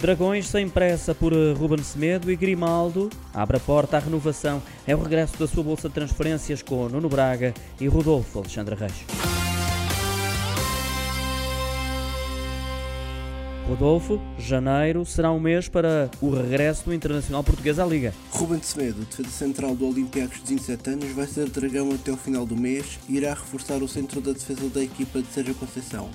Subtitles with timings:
[0.00, 4.62] Dragões sem pressa por eh, Ruben Semedo e Grimaldo abre a porta à renovação.
[4.86, 9.04] É o regresso da sua bolsa de transferências com Nuno Braga e Rodolfo Alexandre Reis.
[13.68, 18.14] Rodolfo, janeiro será um mês para o regresso do Internacional Português à Liga.
[18.30, 22.46] Ruben Semedo, defesa central do Olympiacos de 27 anos, vai ser dragão até o final
[22.46, 26.08] do mês e irá reforçar o centro da defesa da equipa de Sérgio Conceição.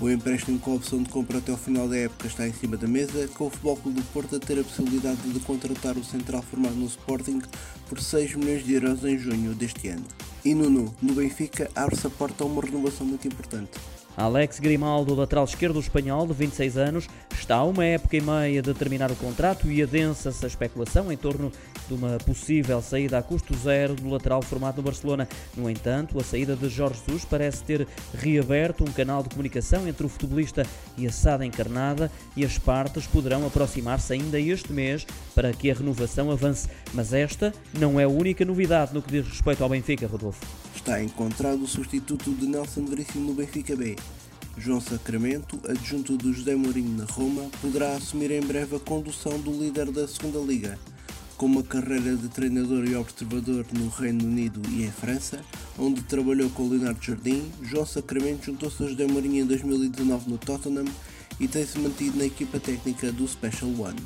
[0.00, 2.76] O empréstimo com a opção de compra até ao final da época está em cima
[2.76, 6.04] da mesa, com o Futebol Clube do Porto a ter a possibilidade de contratar o
[6.04, 7.42] central formado no Sporting
[7.88, 10.04] por 6 milhões de euros em junho deste ano.
[10.44, 13.72] E Nuno, no Benfica, abre-se a porta a uma renovação muito importante.
[14.16, 17.08] Alex Grimaldo, lateral esquerdo espanhol de 26 anos,
[17.48, 21.16] está a uma época e meia de terminar o contrato e adensa-se a especulação em
[21.16, 21.50] torno
[21.88, 25.26] de uma possível saída a custo zero do lateral formado no Barcelona.
[25.56, 30.04] No entanto, a saída de Jorge Jesus parece ter reaberto um canal de comunicação entre
[30.04, 30.66] o futebolista
[30.98, 35.74] e a SAD encarnada e as partes poderão aproximar-se ainda este mês para que a
[35.74, 36.68] renovação avance.
[36.92, 40.44] Mas esta não é a única novidade no que diz respeito ao Benfica, Rodolfo.
[40.76, 43.96] Está encontrado o substituto de Nelson Veríssimo no Benfica B.
[44.58, 49.52] João Sacramento, adjunto do José Mourinho na Roma, poderá assumir em breve a condução do
[49.52, 50.76] líder da Segunda Liga.
[51.36, 55.40] Com uma carreira de treinador e observador no Reino Unido e em França,
[55.78, 60.86] onde trabalhou com Leonardo Jardim, João Sacramento juntou-se a José Mourinho em 2019 no Tottenham
[61.38, 64.00] e tem-se mantido na equipa técnica do Special One.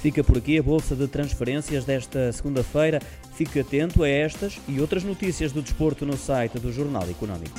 [0.00, 3.02] Fica por aqui a bolsa de transferências desta segunda-feira.
[3.34, 7.58] Fique atento a estas e outras notícias do desporto no site do Jornal Económico.